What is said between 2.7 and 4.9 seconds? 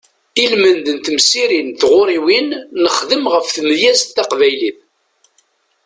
nexdem ɣef tmedyazt taqbaylit.